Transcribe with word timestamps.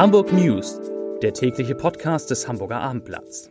Hamburg 0.00 0.32
News, 0.32 0.80
der 1.20 1.34
tägliche 1.34 1.74
Podcast 1.74 2.30
des 2.30 2.48
Hamburger 2.48 2.80
Abendblatts. 2.80 3.50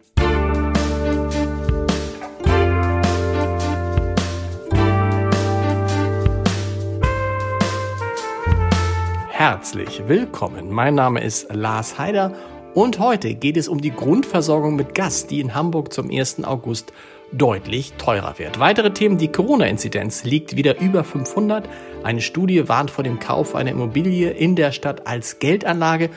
Herzlich 9.27 10.07
willkommen. 10.07 10.71
Mein 10.71 10.95
Name 10.95 11.21
ist 11.21 11.53
Lars 11.53 11.99
Heider 11.99 12.33
und 12.73 12.97
heute 12.97 13.35
geht 13.35 13.55
es 13.55 13.67
um 13.67 13.79
die 13.79 13.91
Grundversorgung 13.91 14.75
mit 14.75 14.95
Gas, 14.95 15.27
die 15.27 15.41
in 15.41 15.53
Hamburg 15.53 15.93
zum 15.93 16.09
1. 16.09 16.43
August 16.45 16.93
deutlich 17.31 17.93
teurer 17.99 18.39
wird. 18.39 18.59
Weitere 18.59 18.91
Themen, 18.91 19.19
die 19.19 19.31
Corona-Inzidenz 19.31 20.23
liegt 20.23 20.55
wieder 20.55 20.79
über 20.79 21.03
500. 21.03 21.69
Eine 22.03 22.21
Studie 22.21 22.67
warnt 22.67 22.89
vor 22.89 23.03
dem 23.03 23.19
Kauf 23.19 23.53
einer 23.53 23.69
Immobilie 23.69 24.31
in 24.31 24.55
der 24.55 24.71
Stadt 24.71 25.05
als 25.05 25.37
Geldanlage 25.37 26.09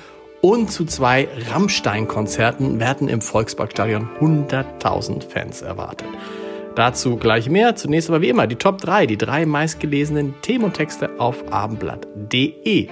und 0.42 0.70
zu 0.70 0.84
zwei 0.84 1.28
Rammstein-Konzerten 1.50 2.78
werden 2.80 3.08
im 3.08 3.22
Volksparkstadion 3.22 4.10
100.000 4.20 5.26
Fans 5.26 5.62
erwartet. 5.62 6.08
Dazu 6.74 7.16
gleich 7.16 7.48
mehr. 7.48 7.76
Zunächst 7.76 8.10
aber 8.10 8.20
wie 8.20 8.28
immer 8.28 8.46
die 8.46 8.56
Top 8.56 8.78
3, 8.80 9.06
die 9.06 9.18
drei 9.18 9.46
meistgelesenen 9.46 10.34
Themen 10.42 10.64
und 10.64 10.74
Texte 10.74 11.10
auf 11.18 11.50
abendblatt.de. 11.50 12.88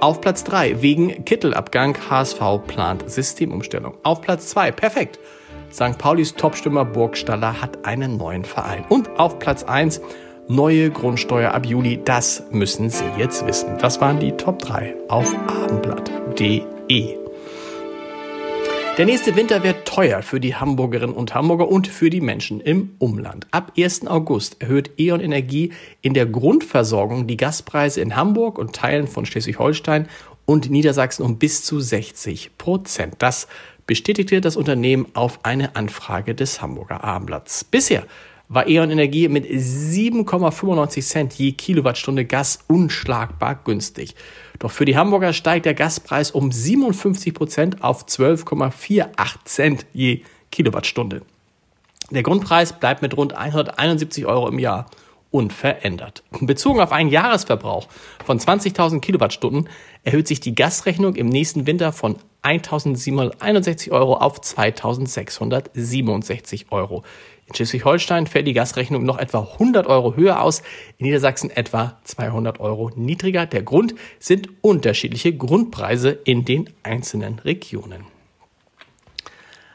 Auf 0.00 0.20
Platz 0.20 0.44
3 0.44 0.82
wegen 0.82 1.24
Kittelabgang 1.24 1.96
HSV 2.10 2.40
plant 2.66 3.08
Systemumstellung. 3.10 3.94
Auf 4.02 4.20
Platz 4.20 4.48
2 4.48 4.72
perfekt 4.72 5.18
St. 5.72 5.98
Paulis 5.98 6.34
Topstürmer 6.34 6.84
Burgstaller 6.84 7.60
hat 7.60 7.84
einen 7.84 8.16
neuen 8.16 8.44
Verein. 8.44 8.84
Und 8.88 9.10
auf 9.18 9.38
Platz 9.38 9.64
1 9.64 10.00
neue 10.46 10.90
Grundsteuer 10.90 11.52
ab 11.52 11.66
Juli. 11.66 12.00
Das 12.04 12.44
müssen 12.50 12.90
Sie 12.90 13.04
jetzt 13.18 13.46
wissen. 13.46 13.76
Das 13.78 14.00
waren 14.00 14.20
die 14.20 14.32
Top 14.32 14.60
3 14.60 14.94
auf 15.08 15.34
abendblatt.de. 15.48 16.73
Der 18.98 19.06
nächste 19.06 19.34
Winter 19.36 19.62
wird 19.62 19.88
teuer 19.88 20.22
für 20.22 20.38
die 20.38 20.54
Hamburgerinnen 20.54 21.16
und 21.16 21.34
Hamburger 21.34 21.68
und 21.68 21.88
für 21.88 22.10
die 22.10 22.20
Menschen 22.20 22.60
im 22.60 22.94
Umland. 22.98 23.46
Ab 23.50 23.72
1. 23.76 24.06
August 24.06 24.60
erhöht 24.60 24.90
E.ON 24.98 25.20
Energie 25.20 25.72
in 26.02 26.12
der 26.12 26.26
Grundversorgung 26.26 27.26
die 27.26 27.38
Gaspreise 27.38 28.02
in 28.02 28.16
Hamburg 28.16 28.58
und 28.58 28.76
Teilen 28.76 29.06
von 29.06 29.24
Schleswig-Holstein 29.24 30.08
und 30.44 30.70
Niedersachsen 30.70 31.24
um 31.24 31.38
bis 31.38 31.64
zu 31.64 31.80
60 31.80 32.58
Prozent. 32.58 33.14
Das 33.18 33.48
bestätigte 33.86 34.40
das 34.40 34.56
Unternehmen 34.56 35.06
auf 35.14 35.40
eine 35.42 35.76
Anfrage 35.76 36.34
des 36.34 36.60
Hamburger 36.60 37.02
Abendblatts. 37.02 37.64
Bisher 37.64 38.04
war 38.48 38.68
E.ON 38.68 38.90
Energie 38.90 39.28
mit 39.28 39.46
7,95 39.46 41.02
Cent 41.02 41.34
je 41.34 41.52
Kilowattstunde 41.52 42.24
Gas 42.24 42.60
unschlagbar 42.68 43.60
günstig. 43.64 44.14
Doch 44.58 44.70
für 44.70 44.84
die 44.84 44.96
Hamburger 44.96 45.32
steigt 45.32 45.66
der 45.66 45.74
Gaspreis 45.74 46.30
um 46.30 46.52
57 46.52 47.34
Prozent 47.34 47.82
auf 47.82 48.06
12,48 48.06 49.44
Cent 49.44 49.86
je 49.92 50.20
Kilowattstunde. 50.50 51.22
Der 52.10 52.22
Grundpreis 52.22 52.78
bleibt 52.78 53.02
mit 53.02 53.16
rund 53.16 53.34
171 53.34 54.26
Euro 54.26 54.48
im 54.48 54.58
Jahr 54.58 54.86
unverändert. 55.34 56.22
Bezogen 56.40 56.80
auf 56.80 56.92
einen 56.92 57.10
Jahresverbrauch 57.10 57.88
von 58.24 58.38
20.000 58.38 59.00
Kilowattstunden 59.00 59.68
erhöht 60.04 60.28
sich 60.28 60.38
die 60.38 60.54
Gasrechnung 60.54 61.16
im 61.16 61.28
nächsten 61.28 61.66
Winter 61.66 61.92
von 61.92 62.14
1.761 62.44 63.90
Euro 63.90 64.18
auf 64.18 64.40
2.667 64.40 66.66
Euro. 66.70 67.02
In 67.46 67.54
Schleswig-Holstein 67.54 68.26
fällt 68.26 68.46
die 68.46 68.54
Gasrechnung 68.54 69.04
noch 69.04 69.18
etwa 69.18 69.40
100 69.40 69.86
Euro 69.86 70.16
höher 70.16 70.40
aus, 70.40 70.62
in 70.96 71.06
Niedersachsen 71.06 71.50
etwa 71.50 71.98
200 72.04 72.58
Euro 72.58 72.90
niedriger. 72.96 73.44
Der 73.44 73.62
Grund 73.62 73.94
sind 74.18 74.48
unterschiedliche 74.62 75.36
Grundpreise 75.36 76.10
in 76.10 76.44
den 76.44 76.70
einzelnen 76.82 77.38
Regionen. 77.40 78.06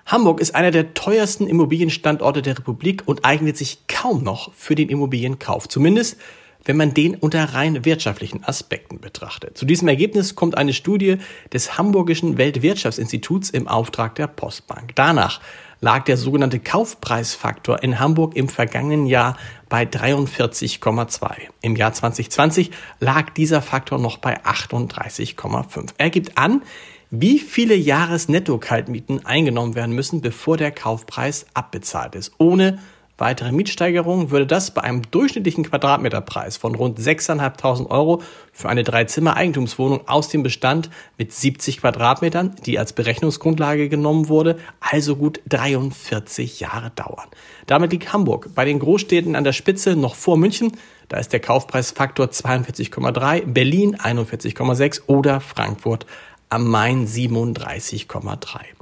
Hamburg 0.08 0.40
ist 0.40 0.56
einer 0.56 0.72
der 0.72 0.96
teuersten 0.96 1.46
Immobilienstandorte 1.46 2.42
der 2.42 2.58
Republik 2.58 3.04
und 3.06 3.24
eignet 3.24 3.58
sich 3.58 3.86
kaum 3.88 4.24
noch 4.24 4.52
für 4.56 4.74
den 4.74 4.90
Immobilienkauf. 4.90 5.70
Zumindest 5.70 6.18
wenn 6.66 6.78
man 6.78 6.94
den 6.94 7.16
unter 7.16 7.44
rein 7.46 7.86
wirtschaftlichen 7.86 8.44
Aspekten 8.44 9.00
betrachtet. 9.00 9.58
Zu 9.58 9.66
diesem 9.66 9.88
Ergebnis 9.88 10.36
kommt 10.36 10.58
eine 10.58 10.74
Studie 10.74 11.18
des 11.54 11.78
Hamburgischen 11.78 12.38
Weltwirtschaftsinstituts 12.38 13.50
im 13.50 13.68
Auftrag 13.68 14.16
der 14.16 14.28
Postbank. 14.28 14.94
Danach 14.96 15.40
lag 15.82 16.04
der 16.06 16.18
sogenannte 16.18 16.60
Kaufpreisfaktor 16.60 17.84
in 17.84 18.00
Hamburg 18.00 18.36
im 18.36 18.50
vergangenen 18.50 19.06
Jahr 19.06 19.38
bei 19.70 19.84
43,2. 19.84 21.32
Im 21.62 21.76
Jahr 21.76 21.94
2020 21.94 22.72
lag 23.00 23.30
dieser 23.32 23.62
Faktor 23.62 24.00
noch 24.00 24.18
bei 24.18 24.44
38,5. 24.44 25.94
Er 25.98 26.10
gibt 26.10 26.38
an, 26.38 26.64
wie 27.12 27.40
viele 27.40 27.76
Jahresnetto-Kaltmieten 27.76 29.26
eingenommen 29.26 29.76
werden 29.76 29.96
müssen, 29.96 30.22
bevor 30.22 30.58
der 30.58 30.72
Kaufpreis 30.72 31.46
abbezahlt 31.54 32.16
ist, 32.16 32.34
ohne 32.38 32.80
weitere 33.20 33.52
Mietsteigerungen 33.52 34.32
würde 34.32 34.48
das 34.48 34.72
bei 34.72 34.82
einem 34.82 35.02
durchschnittlichen 35.12 35.64
Quadratmeterpreis 35.64 36.58
von 36.58 36.76
rund 36.76 37.00
6.500 37.00 37.90
Euro 37.90 38.22
für 38.52 38.70
eine 38.70 38.84
Dreizimmer-Eigentumswohnung 38.84 40.08
aus 40.08 40.30
dem 40.30 40.44
Bestand 40.44 40.90
mit 41.18 41.34
70 41.34 41.82
Quadratmetern, 41.82 42.56
die 42.66 42.80
als 42.80 42.94
Berechnungsgrundlage 42.94 43.90
genommen 43.90 44.30
wurde, 44.30 44.58
also 44.80 45.16
gut 45.16 45.42
43 45.48 46.60
Jahre 46.60 46.92
dauern. 46.92 47.28
Damit 47.68 47.92
liegt 47.92 48.14
Hamburg 48.14 48.50
bei 48.56 48.66
den 48.66 48.80
Großstädten 48.80 49.36
an 49.36 49.44
der 49.44 49.54
Spitze 49.54 49.96
noch 49.96 50.16
vor 50.16 50.38
München. 50.38 50.74
Da 51.08 51.18
ist 51.18 51.34
der 51.34 51.40
Kaufpreisfaktor 51.40 52.28
42,3, 52.28 53.46
Berlin 53.46 53.96
41,6 53.96 55.02
oder 55.08 55.40
Frankfurt 55.40 56.06
am 56.50 56.68
Main 56.68 57.08
37,3 57.08 58.79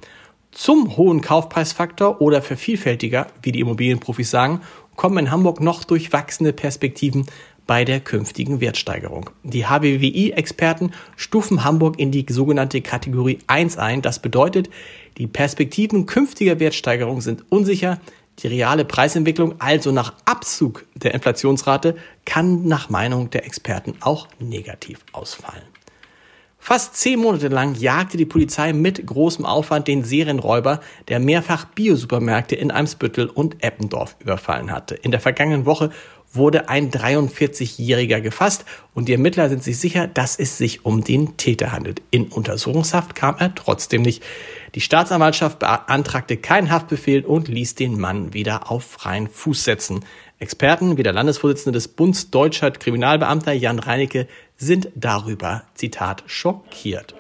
zum 0.58 0.98
hohen 0.98 1.22
Kaufpreisfaktor 1.22 2.20
oder 2.20 2.42
vervielfältiger, 2.42 3.28
wie 3.44 3.52
die 3.52 3.60
Immobilienprofis 3.60 4.32
sagen, 4.32 4.62
kommen 4.96 5.20
in 5.20 5.32
Hamburg 5.32 5.62
noch 5.62 5.84
durchwachsene 5.84 6.52
Perspektiven 6.52 7.28
bei 7.68 7.86
der 7.86 8.00
künftigen 8.00 8.60
Wertsteigerung. 8.60 9.30
Die 9.44 9.68
HBWI-Experten 9.68 10.94
stufen 11.16 11.64
Hamburg 11.64 12.00
in 12.00 12.12
die 12.12 12.26
sogenannte 12.28 12.82
Kategorie 12.82 13.38
1 13.46 13.78
ein. 13.78 14.02
Das 14.02 14.20
bedeutet, 14.20 14.72
die 15.20 15.28
Perspektiven 15.28 16.08
künftiger 16.08 16.60
Wertsteigerung 16.60 17.22
sind 17.22 17.44
unsicher. 17.52 18.00
Die 18.40 18.48
reale 18.48 18.84
Preisentwicklung, 18.84 19.56
also 19.60 19.92
nach 19.92 20.16
Abzug 20.26 20.86
der 20.96 21.14
Inflationsrate, 21.14 21.98
kann 22.26 22.68
nach 22.68 22.90
Meinung 22.90 23.30
der 23.30 23.46
Experten 23.46 23.94
auch 24.00 24.28
negativ 24.40 25.00
ausfallen. 25.12 25.77
Fast 26.68 26.98
zehn 26.98 27.20
Monate 27.20 27.48
lang 27.48 27.76
jagte 27.76 28.18
die 28.18 28.26
Polizei 28.26 28.74
mit 28.74 29.08
großem 29.08 29.46
Aufwand 29.46 29.88
den 29.88 30.04
Serienräuber, 30.04 30.82
der 31.08 31.22
mehrfach 31.22 31.64
Biosupermärkte 31.64 32.58
in 32.58 32.72
Eimsbüttel 32.72 33.28
und 33.30 33.64
Eppendorf 33.64 34.18
überfallen 34.20 34.70
hatte. 34.70 34.96
In 34.96 35.12
der 35.12 35.22
vergangenen 35.22 35.66
Woche 35.66 35.92
wurde 36.38 36.70
ein 36.70 36.92
43-Jähriger 36.92 38.22
gefasst 38.22 38.66
und 38.94 39.08
die 39.08 39.14
Ermittler 39.14 39.50
sind 39.50 39.64
sich 39.64 39.78
sicher, 39.80 40.08
dass 40.08 40.38
es 40.38 40.58
sich 40.58 40.86
um 40.86 41.04
den 41.04 41.38
Täter 41.38 41.72
handelt. 41.72 42.02
In 42.12 42.28
Untersuchungshaft 42.28 43.16
kam 43.16 43.36
er 43.38 43.54
trotzdem 43.54 44.02
nicht. 44.02 44.24
Die 44.76 44.82
Staatsanwaltschaft 44.82 45.60
beantragte 45.60 46.38
keinen 46.38 46.72
Haftbefehl 46.72 47.26
und 47.26 47.48
ließ 47.48 47.76
den 47.76 48.00
Mann 48.00 48.34
wieder 48.34 48.72
auf 48.72 48.84
freien 48.84 49.28
Fuß 49.28 49.64
setzen. 49.64 50.06
Experten 50.40 50.98
wie 50.98 51.04
der 51.04 51.14
Landesvorsitzende 51.14 51.76
des 51.76 51.88
Bundes 51.88 52.30
Deutscher 52.30 52.72
Kriminalbeamter 52.72 53.54
Jan 53.54 53.80
Reinecke 53.80 54.28
sind 54.56 54.90
darüber, 54.96 55.64
Zitat, 55.74 56.24
schockiert. 56.28 57.16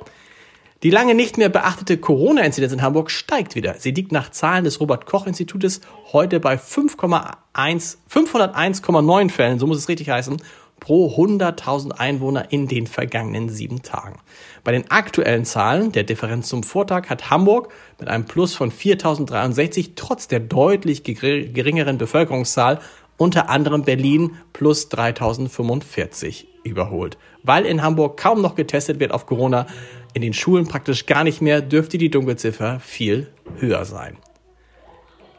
Die 0.87 0.91
lange 0.91 1.15
nicht 1.15 1.37
mehr 1.37 1.49
beachtete 1.49 1.97
Corona-Inzidenz 1.97 2.71
in 2.71 2.81
Hamburg 2.81 3.11
steigt 3.11 3.55
wieder. 3.55 3.73
Sie 3.73 3.91
liegt 3.91 4.13
nach 4.13 4.31
Zahlen 4.31 4.63
des 4.63 4.79
Robert-Koch-Institutes 4.79 5.81
heute 6.13 6.39
bei 6.39 6.55
501,9 6.55 9.29
Fällen, 9.29 9.59
so 9.59 9.67
muss 9.67 9.79
es 9.79 9.89
richtig 9.89 10.09
heißen, 10.09 10.41
pro 10.79 11.13
100.000 11.17 11.91
Einwohner 11.91 12.53
in 12.53 12.69
den 12.69 12.87
vergangenen 12.87 13.49
sieben 13.49 13.81
Tagen. 13.81 14.21
Bei 14.63 14.71
den 14.71 14.89
aktuellen 14.89 15.43
Zahlen, 15.43 15.91
der 15.91 16.05
Differenz 16.05 16.47
zum 16.47 16.63
Vortag, 16.63 17.09
hat 17.09 17.29
Hamburg 17.29 17.67
mit 17.99 18.07
einem 18.07 18.23
Plus 18.23 18.55
von 18.55 18.71
4.063 18.71 19.89
trotz 19.97 20.29
der 20.29 20.39
deutlich 20.39 21.03
geringeren 21.03 21.97
Bevölkerungszahl 21.97 22.79
unter 23.17 23.49
anderem 23.49 23.83
Berlin 23.83 24.37
plus 24.53 24.89
3045 24.89 26.47
überholt. 26.63 27.17
Weil 27.43 27.65
in 27.65 27.81
Hamburg 27.81 28.17
kaum 28.17 28.41
noch 28.41 28.55
getestet 28.55 28.99
wird 28.99 29.11
auf 29.11 29.25
Corona, 29.25 29.67
in 30.13 30.21
den 30.21 30.33
Schulen 30.33 30.67
praktisch 30.67 31.05
gar 31.05 31.23
nicht 31.23 31.41
mehr, 31.41 31.61
dürfte 31.61 31.97
die 31.97 32.09
Dunkelziffer 32.09 32.79
viel 32.79 33.27
höher 33.59 33.85
sein. 33.85 34.17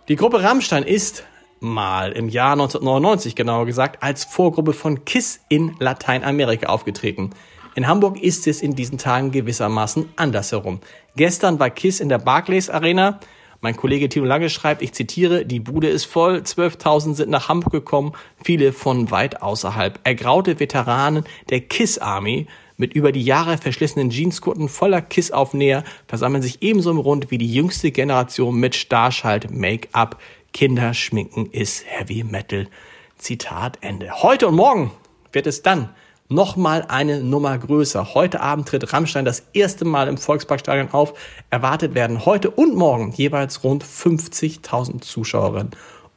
Die 0.09 0.17
Gruppe 0.17 0.43
Rammstein 0.43 0.85
ist 0.85 1.25
mal 1.61 2.13
im 2.13 2.29
Jahr 2.29 2.53
1999 2.53 3.35
genauer 3.35 3.67
gesagt 3.67 4.03
als 4.03 4.25
Vorgruppe 4.25 4.73
von 4.73 5.05
KISS 5.05 5.41
in 5.49 5.75
Lateinamerika 5.79 6.69
aufgetreten. 6.69 7.31
In 7.75 7.87
Hamburg 7.87 8.21
ist 8.23 8.47
es 8.47 8.63
in 8.63 8.75
diesen 8.75 8.99
Tagen 8.99 9.31
gewissermaßen 9.31 10.09
andersherum. 10.17 10.81
Gestern 11.17 11.59
war 11.59 11.71
KISS 11.71 12.01
in 12.01 12.09
der 12.09 12.19
Barclays 12.19 12.71
Arena, 12.71 13.21
mein 13.61 13.77
Kollege 13.77 14.09
Tino 14.09 14.25
Lange 14.25 14.51
schreibt, 14.51 14.83
ich 14.83 14.93
zitiere, 14.93 15.45
die 15.45 15.61
Bude 15.61 15.89
ist 15.89 16.05
voll, 16.05 16.39
12.000 16.39 17.15
sind 17.15 17.31
nach 17.31 17.49
Hamburg 17.49 17.73
gekommen, 17.73 18.13
viele 18.43 18.73
von 18.73 19.11
weit 19.11 19.43
außerhalb. 19.43 19.99
Ergraute 20.05 20.61
Veteranen 20.61 21.25
der 21.51 21.61
KISS 21.61 21.99
Army 21.99 22.47
Mit 22.77 22.95
über 22.95 23.11
die 23.11 23.25
Jahre 23.25 23.59
verschlissenen 23.59 24.11
Jeanskutten 24.11 24.69
voller 24.69 25.03
Kissaufnäher 25.03 25.83
versammeln 26.07 26.43
sich 26.43 26.63
ebenso 26.63 26.93
im 26.93 26.99
Rund 26.99 27.33
wie 27.33 27.39
die 27.39 27.53
jüngste 27.53 27.91
Generation 27.91 28.55
mit 28.55 28.77
Starschalt, 28.77 29.51
Make-up, 29.51 30.21
Kinderschminken 30.53 31.51
ist 31.51 31.85
Heavy 31.87 32.23
Metal. 32.23 32.69
Zitat 33.17 33.79
Ende. 33.81 34.23
Heute 34.23 34.47
und 34.47 34.55
morgen 34.55 34.93
wird 35.33 35.49
es 35.49 35.63
dann 35.63 35.91
nochmal 36.29 36.85
eine 36.89 37.21
Nummer 37.21 37.57
größer. 37.57 38.15
Heute 38.15 38.41
Abend 38.41 38.69
tritt 38.69 38.93
Rammstein 38.93 39.25
das 39.25 39.45
erste 39.53 39.85
Mal 39.85 40.09
im 40.09 40.19
Volksparkstadion 40.19 40.91
auf. 40.93 41.15
Erwartet 41.51 41.95
werden 41.95 42.25
heute 42.25 42.51
und 42.51 42.75
morgen 42.75 43.13
jeweils 43.13 43.65
rund 43.65 43.85
50.000 43.85 45.01
Zuschauerinnen 45.01 45.71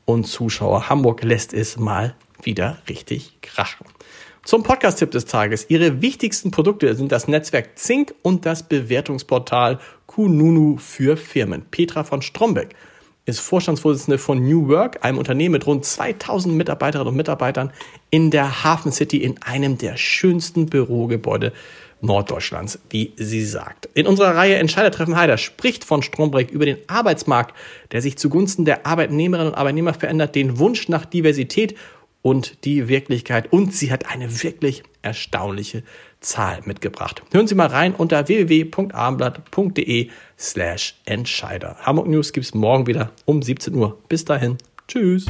und 0.06 0.26
Zuschauer. 0.26 0.90
Hamburg 0.90 1.24
lässt 1.24 1.54
es 1.54 1.78
mal 1.78 2.16
wieder 2.44 2.78
richtig 2.90 3.38
krachen. 3.42 3.86
Zum 4.44 4.64
Podcast-Tipp 4.64 5.12
des 5.12 5.26
Tages. 5.26 5.70
Ihre 5.70 6.02
wichtigsten 6.02 6.50
Produkte 6.50 6.96
sind 6.96 7.12
das 7.12 7.28
Netzwerk 7.28 7.78
Zink 7.78 8.16
und 8.24 8.46
das 8.46 8.64
Bewertungsportal 8.64 9.80
Kununu 10.08 10.78
für 10.78 11.16
Firmen. 11.16 11.66
Petra 11.70 12.04
von 12.04 12.24
Strombeck 12.24 12.76
ist 13.26 13.40
Vorstandsvorsitzende 13.40 14.18
von 14.18 14.44
New 14.44 14.68
Work, 14.68 15.06
einem 15.06 15.18
Unternehmen 15.18 15.54
mit 15.54 15.68
rund 15.68 15.86
2000 15.86 16.56
Mitarbeiterinnen 16.56 17.10
und 17.10 17.18
Mitarbeitern 17.18 17.72
in 18.10 18.32
der 18.32 18.64
Hafen 18.64 18.92
City 18.92 19.18
in 19.18 19.42
einem 19.42 19.78
der 19.78 19.98
schönsten 19.98 20.66
Bürogebäude 20.66 21.54
Norddeutschlands, 22.02 22.80
wie 22.90 23.14
sie 23.16 23.46
sagt. 23.46 23.88
In 23.94 24.08
unserer 24.08 24.36
Reihe 24.36 24.56
Entscheidertreffen 24.56 25.16
Heider 25.16 25.38
spricht 25.38 25.84
von 25.84 26.02
Stromberg 26.02 26.50
über 26.50 26.66
den 26.66 26.78
Arbeitsmarkt, 26.88 27.56
der 27.92 28.02
sich 28.02 28.18
zugunsten 28.18 28.66
der 28.66 28.86
Arbeitnehmerinnen 28.88 29.54
und 29.54 29.58
Arbeitnehmer 29.58 29.94
verändert, 29.94 30.36
den 30.36 30.58
Wunsch 30.58 30.90
nach 30.90 31.06
Diversität 31.06 31.76
und 32.24 32.66
die 32.66 32.88
Wirklichkeit. 32.88 33.52
Und 33.54 33.74
sie 33.74 33.92
hat 33.92 34.10
eine 34.10 34.44
wirklich 34.44 34.84
erstaunliche 35.04 35.84
Zahl 36.22 36.62
mitgebracht. 36.66 37.24
Hören 37.32 37.48
Sie 37.48 37.56
mal 37.56 37.68
rein 37.68 37.94
unter 37.94 38.28
www.abendblatt.de 38.28 40.10
slash 40.38 40.96
Entscheider. 41.06 41.76
Hamburg 41.82 42.08
News 42.08 42.32
gibt's 42.32 42.54
morgen 42.54 42.88
wieder 42.88 43.12
um 43.26 43.42
17 43.42 43.76
Uhr. 43.76 43.98
Bis 44.08 44.24
dahin. 44.24 44.58
Tschüss. 44.88 45.26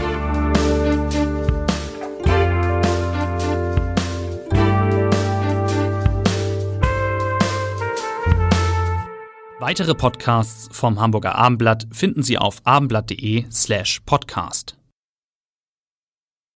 Weitere 9.60 9.94
Podcasts 9.94 10.68
vom 10.72 11.00
Hamburger 11.00 11.36
Abendblatt 11.36 11.88
finden 11.92 12.24
Sie 12.24 12.38
auf 12.38 12.58
abendblatt.de 12.66 13.46
slash 13.52 14.02
podcast. 14.06 14.76